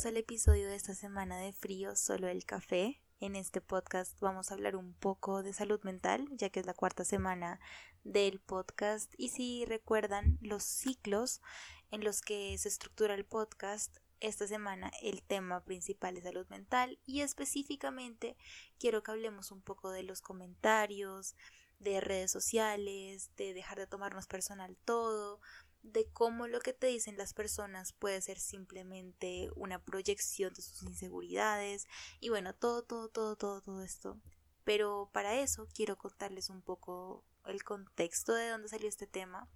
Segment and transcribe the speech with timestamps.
[0.00, 3.02] bienvenidos al episodio de esta semana de frío, solo el café.
[3.20, 6.72] En este podcast vamos a hablar un poco de salud mental, ya que es la
[6.72, 7.60] cuarta semana
[8.02, 9.12] del podcast.
[9.18, 11.42] Y si recuerdan los ciclos
[11.90, 16.98] en los que se estructura el podcast, esta semana el tema principal es salud mental
[17.04, 18.38] y específicamente
[18.78, 21.36] quiero que hablemos un poco de los comentarios,
[21.78, 25.40] de redes sociales, de dejar de tomarnos personal todo,
[25.82, 30.82] de cómo lo que te dicen las personas puede ser simplemente una proyección de sus
[30.82, 31.86] inseguridades
[32.20, 34.20] y bueno, todo, todo, todo, todo, todo esto.
[34.64, 39.48] Pero para eso quiero contarles un poco el contexto de dónde salió este tema.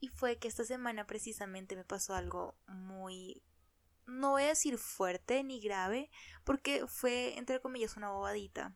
[0.00, 3.42] Y fue que esta semana precisamente me pasó algo muy,
[4.06, 6.10] no voy a decir fuerte ni grave,
[6.44, 8.74] porque fue entre comillas una bobadita.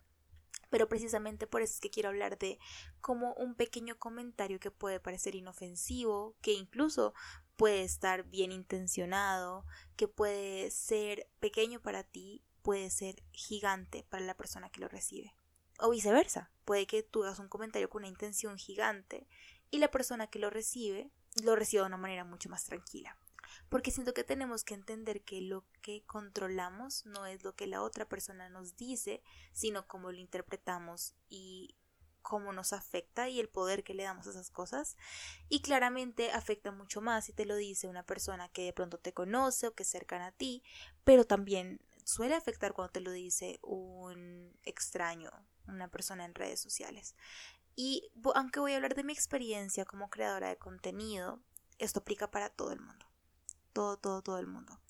[0.70, 2.58] Pero precisamente por eso es que quiero hablar de
[3.00, 7.14] cómo un pequeño comentario que puede parecer inofensivo, que incluso
[7.56, 9.64] puede estar bien intencionado,
[9.96, 15.34] que puede ser pequeño para ti, puede ser gigante para la persona que lo recibe.
[15.78, 19.26] O viceversa, puede que tú hagas un comentario con una intención gigante
[19.70, 21.10] y la persona que lo recibe
[21.42, 23.16] lo reciba de una manera mucho más tranquila
[23.68, 27.82] porque siento que tenemos que entender que lo que controlamos no es lo que la
[27.82, 31.76] otra persona nos dice, sino cómo lo interpretamos y
[32.22, 34.96] cómo nos afecta y el poder que le damos a esas cosas.
[35.48, 39.12] Y claramente afecta mucho más si te lo dice una persona que de pronto te
[39.12, 40.62] conoce o que es cercana a ti,
[41.04, 45.30] pero también suele afectar cuando te lo dice un extraño,
[45.66, 47.16] una persona en redes sociales.
[47.76, 51.40] Y aunque voy a hablar de mi experiencia como creadora de contenido,
[51.78, 53.07] esto aplica para todo el mundo
[53.78, 54.80] todo, todo, todo el mundo.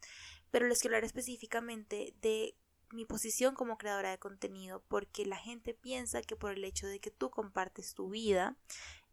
[0.50, 2.56] Pero les quiero hablar específicamente de
[2.90, 6.98] mi posición como creadora de contenido porque la gente piensa que por el hecho de
[6.98, 8.56] que tú compartes tu vida,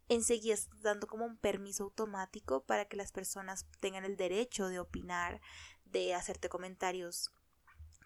[0.08, 4.78] enseguida estás dando como un permiso automático para que las personas tengan el derecho de
[4.78, 5.42] opinar,
[5.84, 7.30] de hacerte comentarios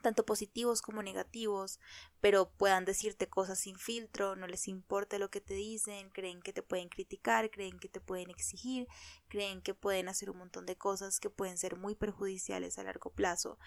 [0.01, 1.79] tanto positivos como negativos,
[2.21, 6.53] pero puedan decirte cosas sin filtro, no les importa lo que te dicen, creen que
[6.53, 8.87] te pueden criticar, creen que te pueden exigir,
[9.29, 13.11] creen que pueden hacer un montón de cosas que pueden ser muy perjudiciales a largo
[13.11, 13.59] plazo.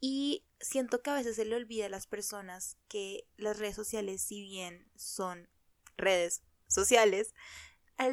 [0.00, 4.22] Y siento que a veces se le olvida a las personas que las redes sociales,
[4.22, 5.48] si bien son
[5.96, 7.34] redes sociales,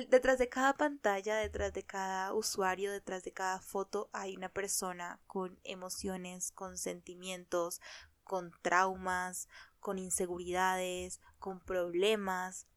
[0.10, 5.20] detrás de cada pantalla, detrás de cada usuario, detrás de cada foto hay una persona
[5.28, 7.82] con emociones, con sentimientos,
[8.24, 9.48] con traumas,
[9.80, 12.68] con inseguridades, con problemas.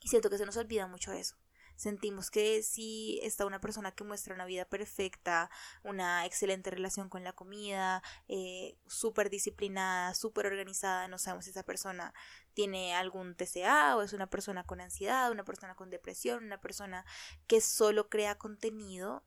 [0.00, 1.36] Y siento que se nos olvida mucho eso.
[1.76, 5.50] Sentimos que si está una persona que muestra una vida perfecta,
[5.84, 11.62] una excelente relación con la comida, eh, súper disciplinada, súper organizada, no sabemos si esa
[11.62, 12.14] persona
[12.54, 17.04] tiene algún TCA o es una persona con ansiedad, una persona con depresión, una persona
[17.46, 19.22] que solo crea contenido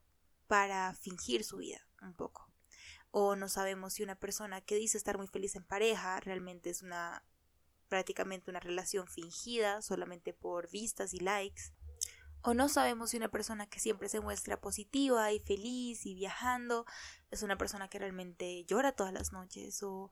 [0.46, 2.50] para fingir su vida un poco.
[3.12, 6.82] O no sabemos si una persona que dice estar muy feliz en pareja realmente es
[6.82, 7.24] una
[7.88, 11.72] prácticamente una relación fingida solamente por vistas y likes.
[12.42, 16.86] O no sabemos si una persona que siempre se muestra positiva y feliz y viajando
[17.30, 19.82] es una persona que realmente llora todas las noches.
[19.82, 20.10] O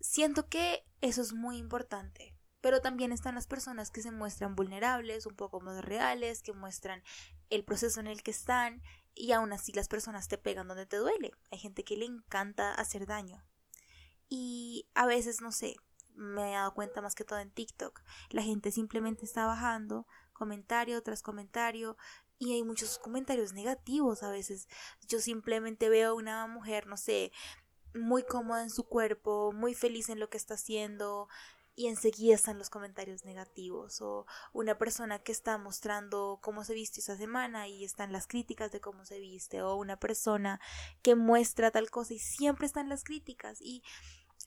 [0.00, 2.36] siento que eso es muy importante.
[2.60, 7.02] Pero también están las personas que se muestran vulnerables, un poco más reales, que muestran
[7.48, 8.82] el proceso en el que están
[9.14, 11.32] y aún así las personas te pegan donde te duele.
[11.50, 13.42] Hay gente que le encanta hacer daño.
[14.28, 15.76] Y a veces, no sé,
[16.14, 18.02] me he dado cuenta más que todo en TikTok.
[18.30, 20.06] La gente simplemente está bajando
[20.40, 21.98] comentario tras comentario
[22.38, 24.68] y hay muchos comentarios negativos a veces.
[25.06, 27.30] Yo simplemente veo a una mujer, no sé,
[27.94, 31.28] muy cómoda en su cuerpo, muy feliz en lo que está haciendo,
[31.76, 37.00] y enseguida están los comentarios negativos o una persona que está mostrando cómo se viste
[37.00, 40.60] esa semana y están las críticas de cómo se viste o una persona
[41.02, 43.82] que muestra tal cosa y siempre están las críticas y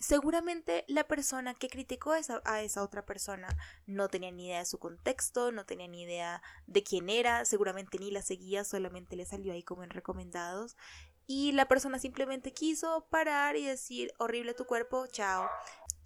[0.04, 3.48] seguramente la persona que criticó a esa, otra persona
[3.86, 7.98] no tenía ni idea de su contexto, no tenía ni idea de quién era, seguramente
[8.00, 10.76] ni la seguía, solamente le salió ahí como en recomendados
[11.26, 15.50] y la persona simplemente quiso parar y decir horrible tu cuerpo, chao.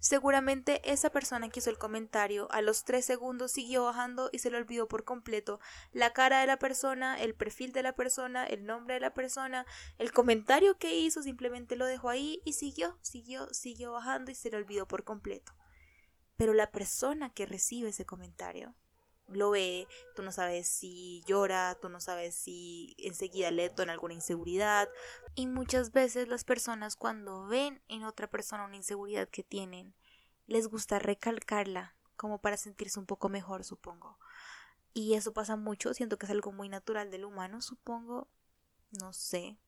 [0.00, 4.50] Seguramente esa persona que hizo el comentario a los tres segundos siguió bajando y se
[4.50, 5.58] le olvidó por completo
[5.92, 9.66] la cara de la persona, el perfil de la persona, el nombre de la persona,
[9.98, 14.50] el comentario que hizo, simplemente lo dejó ahí y siguió, siguió, siguió bajando y se
[14.50, 15.52] le olvidó por completo.
[16.36, 18.76] Pero la persona que recibe ese comentario
[19.28, 24.14] lo ve, tú no sabes si llora, tú no sabes si enseguida le en alguna
[24.14, 24.88] inseguridad.
[25.34, 29.94] Y muchas veces las personas cuando ven en otra persona una inseguridad que tienen,
[30.46, 34.18] les gusta recalcarla, como para sentirse un poco mejor, supongo.
[34.94, 38.28] Y eso pasa mucho, siento que es algo muy natural del humano, supongo.
[38.90, 39.58] No sé.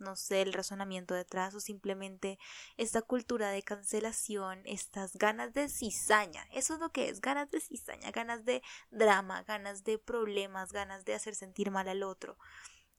[0.00, 2.38] No sé el razonamiento detrás o simplemente
[2.76, 7.60] esta cultura de cancelación, estas ganas de cizaña, eso es lo que es, ganas de
[7.60, 12.36] cizaña, ganas de drama, ganas de problemas, ganas de hacer sentir mal al otro.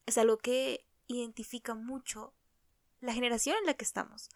[0.05, 2.33] Es algo que identifica mucho
[2.99, 4.29] la generación en la que estamos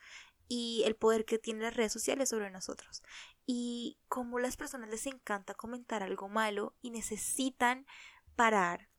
[0.48, 3.04] y el poder que tienen las redes sociales sobre nosotros.
[3.46, 7.86] Y como las personas les encanta comentar algo malo y necesitan
[8.36, 8.91] parar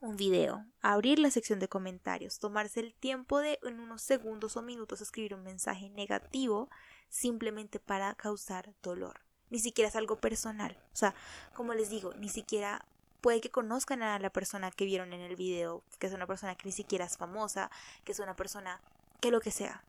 [0.00, 4.62] un video, abrir la sección de comentarios, tomarse el tiempo de en unos segundos o
[4.62, 6.70] minutos escribir un mensaje negativo
[7.08, 9.20] simplemente para causar dolor.
[9.50, 10.78] Ni siquiera es algo personal.
[10.92, 11.14] O sea,
[11.54, 12.84] como les digo, ni siquiera
[13.20, 16.54] puede que conozcan a la persona que vieron en el video, que es una persona
[16.54, 17.70] que ni siquiera es famosa,
[18.04, 18.80] que es una persona
[19.20, 19.84] que lo que sea.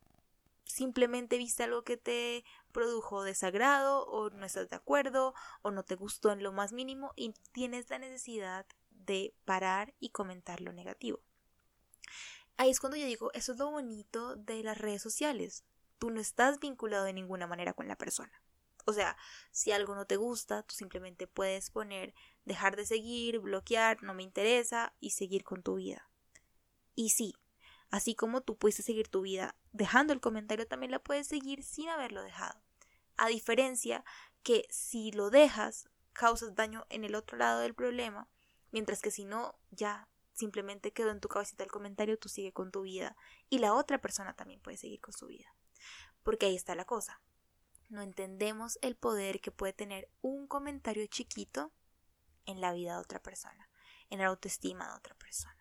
[0.65, 5.95] Simplemente viste algo que te produjo desagrado o no estás de acuerdo o no te
[5.95, 8.65] gustó en lo más mínimo y tienes la necesidad
[9.05, 11.21] de parar y comentar lo negativo.
[12.57, 15.63] Ahí es cuando yo digo, eso es lo bonito de las redes sociales.
[15.97, 18.41] Tú no estás vinculado de ninguna manera con la persona.
[18.85, 19.17] O sea,
[19.51, 22.13] si algo no te gusta, tú simplemente puedes poner
[22.45, 26.09] dejar de seguir, bloquear, no me interesa y seguir con tu vida.
[26.95, 27.35] Y sí,
[27.89, 31.89] así como tú puedes seguir tu vida dejando el comentario, también la puedes seguir sin
[31.89, 32.61] haberlo dejado.
[33.17, 34.03] A diferencia
[34.43, 38.27] que si lo dejas, causas daño en el otro lado del problema
[38.71, 42.71] Mientras que si no, ya simplemente quedó en tu cabecita el comentario, tú sigue con
[42.71, 43.15] tu vida
[43.49, 45.53] y la otra persona también puede seguir con su vida.
[46.23, 47.21] Porque ahí está la cosa.
[47.89, 51.71] No entendemos el poder que puede tener un comentario chiquito
[52.45, 53.69] en la vida de otra persona,
[54.09, 55.60] en la autoestima de otra persona.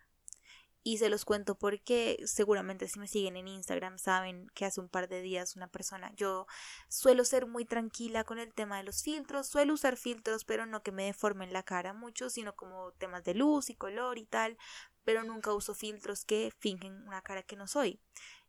[0.83, 4.89] Y se los cuento porque seguramente si me siguen en Instagram saben que hace un
[4.89, 6.47] par de días una persona, yo
[6.89, 10.81] suelo ser muy tranquila con el tema de los filtros, suelo usar filtros, pero no
[10.81, 14.57] que me deformen la cara mucho, sino como temas de luz y color y tal,
[15.03, 17.99] pero nunca uso filtros que fingen una cara que no soy.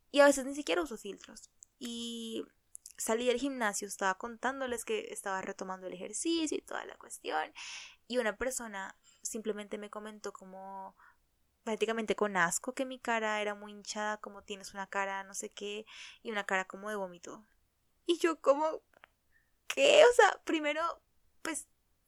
[0.09, 1.51] Y a veces ni siquiera uso filtros.
[1.77, 2.43] Y
[2.97, 7.53] salí del gimnasio, estaba contándoles que estaba retomando el ejercicio y toda la cuestión,
[8.07, 10.95] y una persona simplemente me comentó como
[11.63, 15.49] prácticamente con asco que mi cara era muy hinchada, como tienes una cara no sé
[15.49, 15.85] qué
[16.21, 17.45] y una cara como de vómito.
[18.05, 18.81] Y yo como,
[19.67, 20.03] ¿qué?
[20.11, 20.81] O sea, primero,
[21.41, 21.67] pues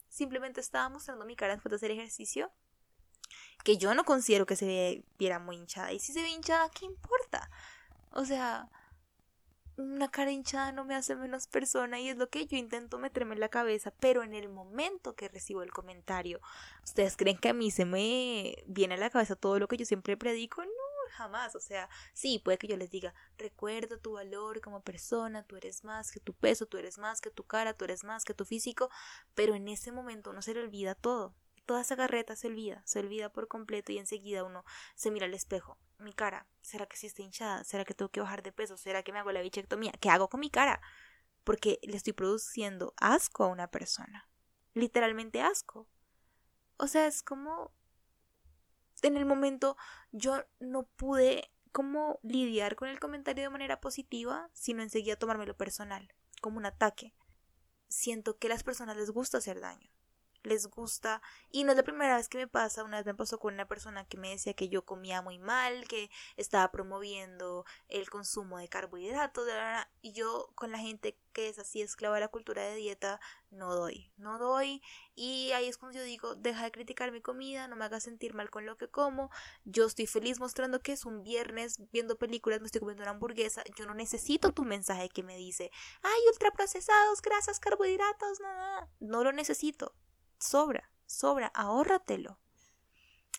[0.09, 2.51] simplemente estaba mostrando mi cara después de hacer ejercicio,
[3.63, 5.91] que yo no considero que se viera muy hinchada.
[5.91, 7.49] Y si se ve hinchada, ¿qué importa?
[8.11, 8.69] O sea,
[9.77, 13.33] una cara hinchada no me hace menos persona y es lo que yo intento meterme
[13.33, 16.39] en la cabeza, pero en el momento que recibo el comentario,
[16.83, 19.85] ¿ustedes creen que a mí se me viene a la cabeza todo lo que yo
[19.85, 20.63] siempre predico?
[20.63, 20.71] No,
[21.11, 25.55] jamás, o sea, sí, puede que yo les diga, recuerda tu valor como persona, tú
[25.55, 28.33] eres más que tu peso, tú eres más que tu cara, tú eres más que
[28.33, 28.89] tu físico,
[29.33, 31.33] pero en ese momento no se le olvida todo,
[31.65, 34.63] toda esa carreta se olvida, se olvida por completo y enseguida uno
[34.95, 35.77] se mira al espejo.
[35.97, 37.63] Mi cara, ¿será que sí está hinchada?
[37.63, 38.77] ¿Será que tengo que bajar de peso?
[38.77, 39.91] ¿Será que me hago la bichectomía?
[39.99, 40.81] ¿Qué hago con mi cara?
[41.43, 44.29] Porque le estoy produciendo asco a una persona.
[44.73, 45.87] Literalmente asco.
[46.77, 47.73] O sea, es como...
[49.01, 49.75] En el momento
[50.11, 56.13] yo no pude como lidiar con el comentario de manera positiva, sino enseguida tomármelo personal,
[56.41, 57.13] como un ataque.
[57.87, 59.94] Siento que a las personas les gusta hacer daño
[60.45, 61.21] les gusta.
[61.51, 63.67] Y no es la primera vez que me pasa, una vez me pasó con una
[63.67, 68.69] persona que me decía que yo comía muy mal, que estaba promoviendo el consumo de
[68.69, 69.47] carbohidratos,
[70.01, 73.19] y yo con la gente que es así esclava de la cultura de dieta,
[73.51, 74.81] no doy, no doy.
[75.15, 78.33] Y ahí es cuando yo digo, deja de criticar mi comida, no me hagas sentir
[78.33, 79.29] mal con lo que como.
[79.65, 83.63] Yo estoy feliz mostrando que es un viernes viendo películas, me estoy comiendo una hamburguesa.
[83.75, 85.71] Yo no necesito tu mensaje que me dice,
[86.03, 88.89] ay, ultraprocesados, grasas, carbohidratos, nada.
[88.99, 89.93] No lo necesito
[90.45, 92.39] sobra, sobra, ahórratelo.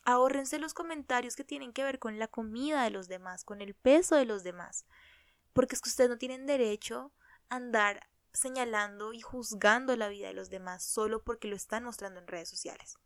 [0.04, 3.74] Ahórrense los comentarios que tienen que ver con la comida de los demás, con el
[3.74, 4.84] peso de los demás.
[5.52, 7.12] Porque es que ustedes no tienen derecho
[7.48, 12.20] a andar señalando y juzgando la vida de los demás solo porque lo están mostrando
[12.20, 12.98] en redes sociales.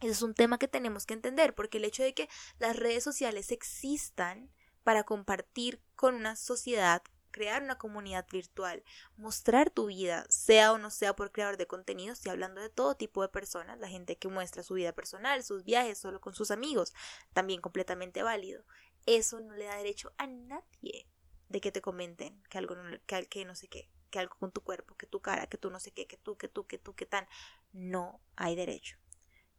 [0.00, 3.04] Ese es un tema que tenemos que entender, porque el hecho de que las redes
[3.04, 4.50] sociales existan
[4.82, 7.02] para compartir con una sociedad
[7.34, 8.84] crear una comunidad virtual,
[9.16, 12.94] mostrar tu vida, sea o no sea por creador de contenidos, y hablando de todo
[12.94, 16.52] tipo de personas, la gente que muestra su vida personal, sus viajes solo con sus
[16.52, 16.94] amigos,
[17.32, 18.64] también completamente válido.
[19.04, 21.08] Eso no le da derecho a nadie
[21.48, 24.52] de que te comenten que algo no, que, que no sé qué, que algo con
[24.52, 26.78] tu cuerpo, que tu cara, que tú no sé qué, que tú, que tú, que
[26.78, 27.26] tú, que tan.
[27.72, 28.96] No hay derecho.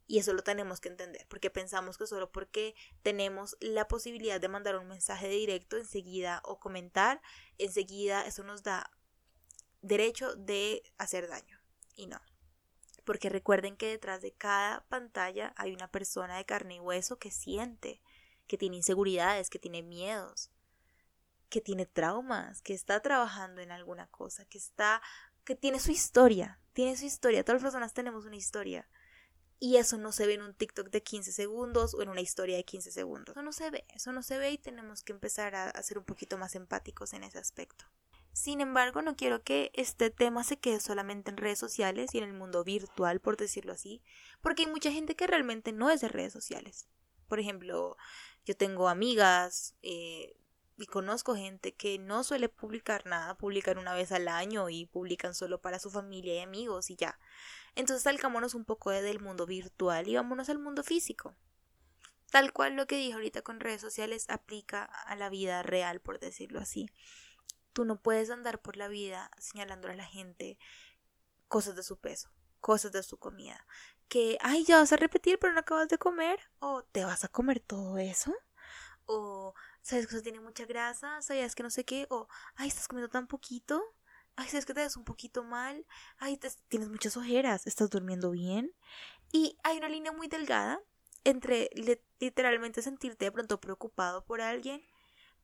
[0.07, 4.47] Y eso lo tenemos que entender, porque pensamos que solo porque tenemos la posibilidad de
[4.47, 7.21] mandar un mensaje directo enseguida o comentar,
[7.57, 8.91] enseguida eso nos da
[9.81, 11.59] derecho de hacer daño.
[11.95, 12.19] Y no.
[13.03, 17.31] Porque recuerden que detrás de cada pantalla hay una persona de carne y hueso que
[17.31, 18.01] siente,
[18.47, 20.51] que tiene inseguridades, que tiene miedos,
[21.49, 25.01] que tiene traumas, que está trabajando en alguna cosa, que está,
[25.43, 27.43] que tiene su historia, tiene su historia.
[27.43, 28.89] Todas las personas tenemos una historia.
[29.59, 32.57] Y eso no se ve en un TikTok de 15 segundos o en una historia
[32.57, 33.35] de 15 segundos.
[33.35, 35.97] Eso no se ve, eso no se ve y tenemos que empezar a, a ser
[35.97, 37.85] un poquito más empáticos en ese aspecto.
[38.35, 42.25] Sin embargo, no quiero que este tema se quede solamente en redes sociales y en
[42.25, 44.03] el mundo virtual, por decirlo así,
[44.41, 46.89] porque hay mucha gente que realmente no es de redes sociales.
[47.29, 47.95] Por ejemplo,
[48.45, 50.35] yo tengo amigas eh,
[50.77, 55.33] y conozco gente que no suele publicar nada, publican una vez al año y publican
[55.33, 57.17] solo para su familia y amigos y ya.
[57.75, 61.35] Entonces salgámonos un poco del mundo virtual y vámonos al mundo físico.
[62.31, 66.19] Tal cual lo que dije ahorita con redes sociales aplica a la vida real, por
[66.19, 66.89] decirlo así.
[67.73, 70.57] Tú no puedes andar por la vida señalando a la gente
[71.47, 72.29] cosas de su peso,
[72.59, 73.65] cosas de su comida.
[74.07, 76.39] Que, ay, ya vas a repetir, pero no acabas de comer.
[76.59, 78.33] O te vas a comer todo eso.
[79.05, 81.21] O, ¿sabes que eso tiene mucha grasa?
[81.21, 82.07] ¿Sabías que no sé qué?
[82.09, 83.83] O, ay, estás comiendo tan poquito.
[84.35, 85.85] Ay, ¿sabes que te ves un poquito mal?
[86.17, 87.67] Ay, tienes muchas ojeras.
[87.67, 88.71] ¿Estás durmiendo bien?
[89.31, 90.79] Y hay una línea muy delgada
[91.23, 91.69] entre
[92.19, 94.83] literalmente sentirte de pronto preocupado por alguien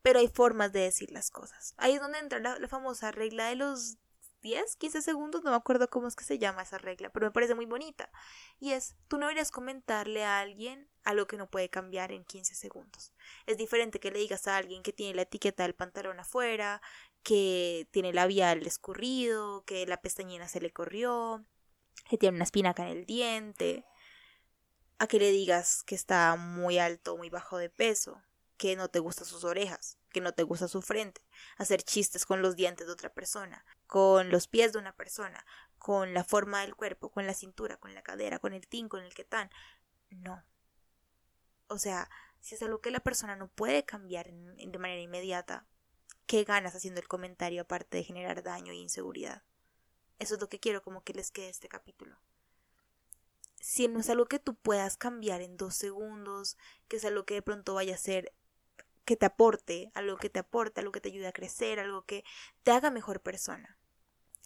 [0.01, 1.73] pero hay formas de decir las cosas.
[1.77, 3.97] Ahí es donde entra la, famosa regla de los
[4.41, 7.31] 10, 15 segundos, no me acuerdo cómo es que se llama esa regla, pero me
[7.31, 8.11] parece muy bonita.
[8.59, 12.55] Y es, tú no deberías comentarle a alguien algo que no puede cambiar en 15
[12.55, 13.13] segundos.
[13.45, 16.81] Es diferente que le digas a alguien que tiene la etiqueta del pantalón afuera,
[17.23, 21.45] que tiene el labial escurrido, que la pestañina se le corrió,
[22.09, 23.85] que tiene una espinaca en el diente,
[24.97, 28.21] a que le digas que está muy alto muy bajo de peso
[28.61, 31.19] que no te gustan sus orejas, que no te gusta su frente,
[31.57, 35.43] hacer chistes con los dientes de otra persona, con los pies de una persona,
[35.79, 39.01] con la forma del cuerpo, con la cintura, con la cadera, con el tin, con
[39.01, 39.49] el que tan.
[40.11, 40.43] No.
[41.69, 42.07] O sea,
[42.39, 45.65] si es algo que la persona no puede cambiar de manera inmediata,
[46.25, 49.43] ¿qué ganas haciendo el comentario aparte de generar daño e inseguridad?
[50.19, 52.17] Eso es lo que quiero como que les quede este capítulo
[53.61, 57.35] si no es algo que tú puedas cambiar en dos segundos, que es algo que
[57.35, 58.33] de pronto vaya a ser
[59.05, 62.23] que te aporte, algo que te aporte, algo que te ayude a crecer, algo que
[62.63, 63.77] te haga mejor persona.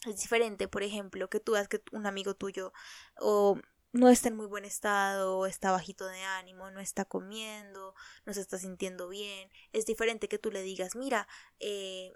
[0.06, 2.72] Es diferente, por ejemplo, que tú veas que un amigo tuyo
[3.18, 3.58] o
[3.96, 8.40] no está en muy buen estado, está bajito de ánimo, no está comiendo, no se
[8.40, 9.50] está sintiendo bien.
[9.72, 11.28] Es diferente que tú le digas, mira,
[11.60, 12.12] eh,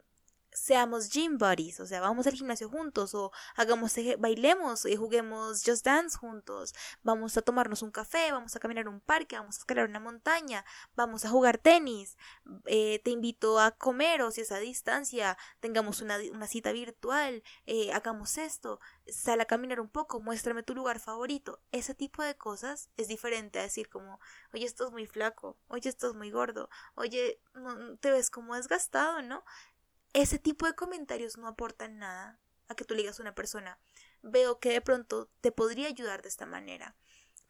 [0.60, 5.86] seamos gym buddies, o sea, vamos al gimnasio juntos o hagamos, bailemos y juguemos Just
[5.86, 9.88] Dance juntos, vamos a tomarnos un café, vamos a caminar un parque, vamos a escalar
[9.88, 10.64] una montaña,
[10.94, 12.18] vamos a jugar tenis,
[12.66, 17.92] eh, te invito a comer o si es a distancia, tengamos una, cita virtual, eh,
[17.92, 21.60] hagamos esto, sal a caminar un poco, muéstrame tu lugar favorito.
[21.72, 24.20] Ese tipo de cosas es diferente a decir como,
[24.52, 27.40] oye, estás muy flaco, oye, estás muy gordo, oye,
[28.00, 29.42] te ves como desgastado, ¿no?
[30.12, 33.78] Ese tipo de comentarios no aportan nada a que tú le digas a una persona,
[34.22, 36.96] veo que de pronto te podría ayudar de esta manera.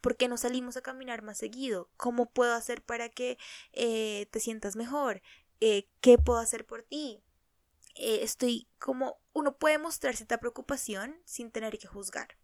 [0.01, 1.89] ¿Por qué no salimos a caminar más seguido?
[1.95, 3.37] ¿Cómo puedo hacer para que
[3.73, 5.21] eh, te sientas mejor?
[5.59, 7.21] Eh, ¿Qué puedo hacer por ti?
[7.95, 12.37] Eh, estoy como uno puede mostrar cierta preocupación sin tener que juzgar.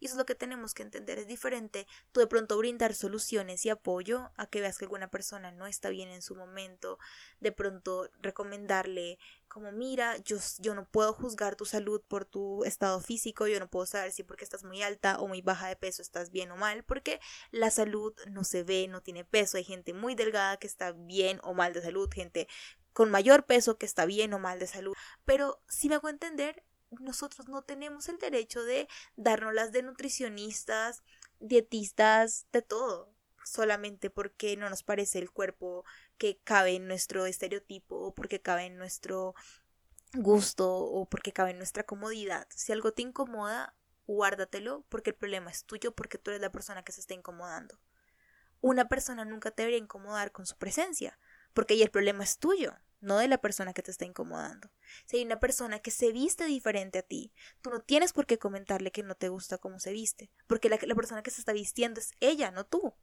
[0.00, 1.18] Y eso es lo que tenemos que entender.
[1.18, 5.50] Es diferente tú de pronto brindar soluciones y apoyo a que veas que alguna persona
[5.50, 6.98] no está bien en su momento,
[7.40, 9.18] de pronto recomendarle
[9.48, 13.70] como mira, yo, yo no puedo juzgar tu salud por tu estado físico, yo no
[13.70, 16.56] puedo saber si porque estás muy alta o muy baja de peso estás bien o
[16.56, 20.66] mal, porque la salud no se ve, no tiene peso, hay gente muy delgada que
[20.66, 22.48] está bien o mal de salud, gente
[22.92, 26.62] con mayor peso que está bien o mal de salud, pero si me hago entender,
[27.00, 31.02] nosotros no tenemos el derecho de darnos las de nutricionistas,
[31.40, 33.12] dietistas, de todo,
[33.44, 35.84] solamente porque no nos parece el cuerpo
[36.18, 39.34] que cabe en nuestro estereotipo o porque cabe en nuestro
[40.14, 42.46] gusto o porque cabe en nuestra comodidad.
[42.50, 43.74] Si algo te incomoda,
[44.06, 47.78] guárdatelo porque el problema es tuyo porque tú eres la persona que se está incomodando.
[48.60, 51.18] Una persona nunca te debería incomodar con su presencia
[51.52, 54.70] porque ahí el problema es tuyo no de la persona que te está incomodando.
[55.06, 58.38] Si hay una persona que se viste diferente a ti, tú no tienes por qué
[58.38, 62.00] comentarle que no te gusta cómo se viste, porque la, persona que se está vistiendo
[62.00, 62.94] es ella, no tú.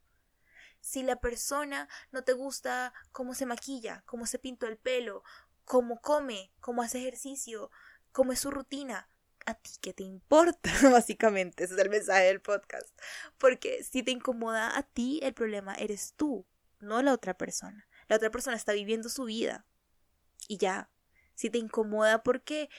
[0.82, 5.24] Si la persona no te gusta cómo se maquilla, cómo se pintó el pelo,
[5.64, 7.72] cómo come, cómo hace ejercicio,
[8.12, 9.10] cómo es su rutina,
[9.46, 12.90] a ti qué te importa, básicamente, ese es el mensaje del podcast.
[13.38, 16.46] Porque si te incomoda a ti, el problema eres tú,
[16.80, 17.88] no la otra persona.
[18.08, 19.66] La otra persona está viviendo su vida,
[20.48, 20.90] y ya.
[21.36, 22.70] Si te incomoda porque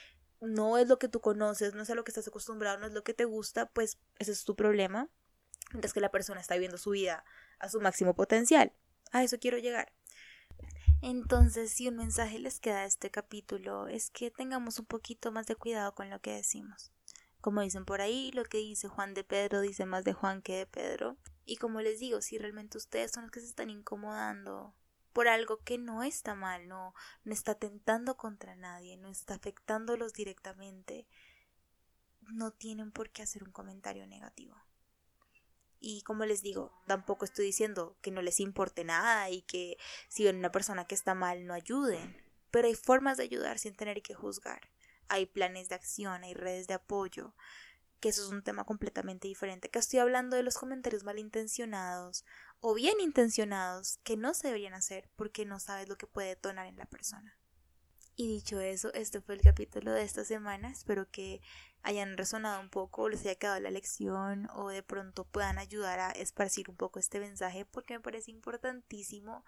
[0.41, 2.93] no es lo que tú conoces, no es a lo que estás acostumbrado, no es
[2.93, 5.09] lo que te gusta, pues ese es tu problema.
[5.71, 7.23] Mientras que la persona está viviendo su vida
[7.59, 8.73] a su máximo potencial.
[9.11, 9.91] A eso quiero llegar.
[11.01, 15.45] Entonces, si un mensaje les queda a este capítulo es que tengamos un poquito más
[15.47, 16.91] de cuidado con lo que decimos.
[17.41, 20.57] Como dicen por ahí, lo que dice Juan de Pedro dice más de Juan que
[20.57, 21.17] de Pedro.
[21.45, 24.73] Y como les digo, si realmente ustedes son los que se están incomodando
[25.15, 26.93] por algo que no está mal, no,
[27.23, 31.07] no está tentando contra nadie, no está afectándolos directamente,
[32.33, 34.57] no tienen por qué hacer un comentario negativo.
[35.79, 39.77] Y como les digo, tampoco estoy diciendo que no les importe nada y que
[40.09, 43.73] si ven una persona que está mal no ayuden, pero hay formas de ayudar sin
[43.73, 44.69] tener que juzgar.
[45.07, 47.33] Hay planes de acción, hay redes de apoyo,
[48.01, 49.69] que eso es un tema completamente diferente.
[49.69, 52.25] Que estoy hablando de los comentarios malintencionados
[52.59, 56.67] o bien intencionados que no se deberían hacer porque no sabes lo que puede detonar
[56.67, 57.37] en la persona.
[58.17, 60.71] Y dicho eso, este fue el capítulo de esta semana.
[60.71, 61.41] Espero que
[61.83, 66.11] hayan resonado un poco, les haya quedado la lección o de pronto puedan ayudar a
[66.11, 69.45] esparcir un poco este mensaje porque me parece importantísimo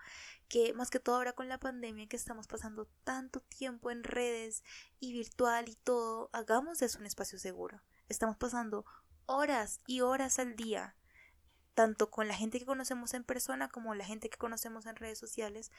[0.50, 4.64] que más que todo ahora con la pandemia que estamos pasando tanto tiempo en redes
[5.00, 7.82] y virtual y todo, hagamos de eso un espacio seguro.
[8.10, 8.86] Estamos pasando
[9.28, 10.97] horas y horas al día
[11.78, 15.20] tanto con la gente que conocemos en persona como la gente que conocemos en redes
[15.20, 15.72] sociales,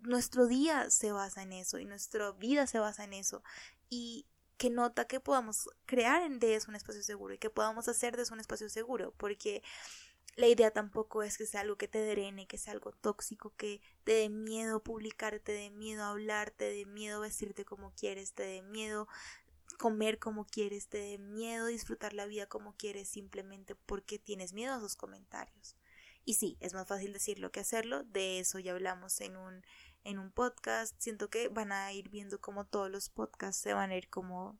[0.00, 3.44] nuestro día se basa en eso y nuestra vida se basa en eso.
[3.88, 4.26] Y
[4.56, 8.24] que nota que podamos crear de eso un espacio seguro y que podamos hacer de
[8.24, 9.62] eso un espacio seguro, porque
[10.34, 13.80] la idea tampoco es que sea algo que te drene, que sea algo tóxico, que
[14.02, 18.42] te dé miedo publicar, te dé miedo hablar, te dé miedo vestirte como quieres, te
[18.42, 19.06] dé miedo
[19.78, 24.74] comer como quieres, te dé miedo disfrutar la vida como quieres simplemente porque tienes miedo
[24.74, 25.76] a esos comentarios.
[26.24, 29.62] Y sí, es más fácil decirlo que hacerlo, de eso ya hablamos en un,
[30.02, 33.90] en un podcast, siento que van a ir viendo como todos los podcasts se van
[33.90, 34.58] a ir como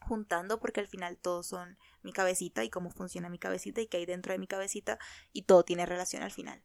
[0.00, 3.98] juntando porque al final todos son mi cabecita y cómo funciona mi cabecita y qué
[3.98, 4.98] hay dentro de mi cabecita
[5.32, 6.62] y todo tiene relación al final.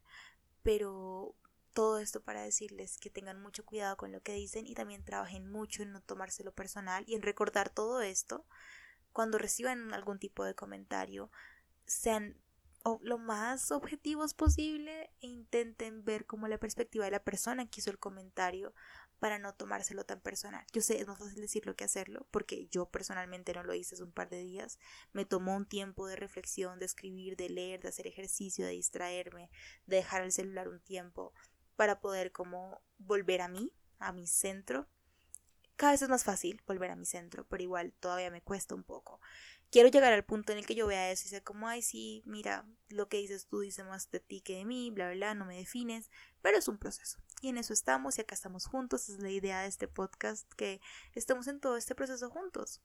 [0.62, 1.34] Pero
[1.72, 5.50] todo esto para decirles que tengan mucho cuidado con lo que dicen y también trabajen
[5.50, 8.46] mucho en no tomárselo personal y en recordar todo esto
[9.12, 11.30] cuando reciban algún tipo de comentario
[11.86, 12.36] sean
[13.02, 17.90] lo más objetivos posible e intenten ver como la perspectiva de la persona que hizo
[17.90, 18.72] el comentario
[19.18, 20.64] para no tomárselo tan personal.
[20.72, 24.02] Yo sé, es más fácil decirlo que hacerlo, porque yo personalmente no lo hice hace
[24.02, 24.78] un par de días.
[25.12, 29.50] Me tomó un tiempo de reflexión, de escribir, de leer, de hacer ejercicio, de distraerme,
[29.86, 31.34] de dejar el celular un tiempo,
[31.80, 34.86] para poder como volver a mí, a mi centro.
[35.76, 38.84] Cada vez es más fácil volver a mi centro, pero igual todavía me cuesta un
[38.84, 39.18] poco.
[39.70, 42.22] Quiero llegar al punto en el que yo vea eso y sea como, ay, sí,
[42.26, 45.34] mira, lo que dices tú dice más de ti que de mí, bla, bla, bla,
[45.34, 46.10] no me defines,
[46.42, 47.18] pero es un proceso.
[47.40, 50.82] Y en eso estamos y acá estamos juntos, es la idea de este podcast, que
[51.14, 52.82] estemos en todo este proceso juntos.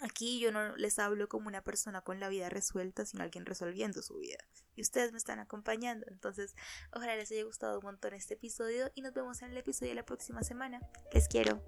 [0.00, 4.02] Aquí yo no les hablo como una persona con la vida resuelta, sino alguien resolviendo
[4.02, 4.38] su vida.
[4.74, 6.06] Y ustedes me están acompañando.
[6.08, 6.54] Entonces,
[6.92, 9.96] ojalá les haya gustado un montón este episodio y nos vemos en el episodio de
[9.96, 10.80] la próxima semana.
[11.12, 11.62] Les quiero.